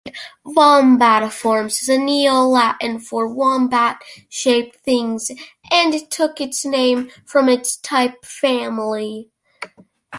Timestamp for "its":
6.41-6.65, 7.47-7.77